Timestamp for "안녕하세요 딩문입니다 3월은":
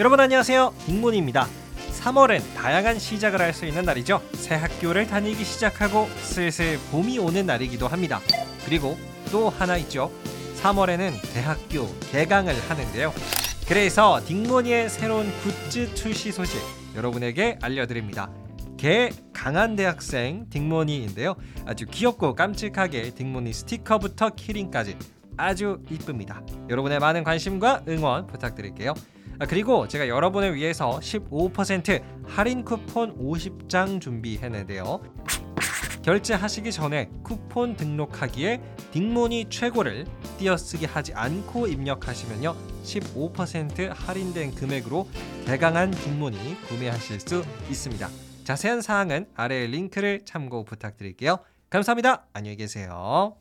0.18-2.40